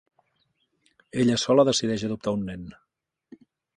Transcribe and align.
Ella 1.23 1.37
sola 1.43 1.65
decideix 1.69 2.07
adoptar 2.09 2.35
un 2.39 2.49
nen. 2.49 2.65